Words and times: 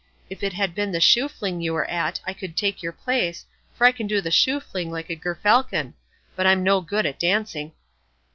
If 0.31 0.41
it 0.41 0.53
had 0.53 0.73
been 0.73 0.91
the 0.91 0.99
shoe 0.99 1.27
fling 1.29 1.61
you 1.61 1.73
were 1.73 1.85
at 1.85 2.19
I 2.25 2.33
could 2.33 2.57
take 2.57 2.81
your 2.81 2.91
place, 2.91 3.45
for 3.75 3.85
I 3.85 3.91
can 3.91 4.07
do 4.07 4.19
the 4.19 4.31
shoe 4.31 4.59
fling 4.59 4.89
like 4.91 5.11
a 5.11 5.15
gerfalcon; 5.15 5.93
but 6.35 6.47
I'm 6.47 6.63
no 6.63 6.81
good 6.81 7.05
at 7.05 7.19
dancing." 7.19 7.73